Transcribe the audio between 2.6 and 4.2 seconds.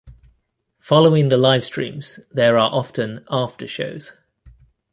often "after shows".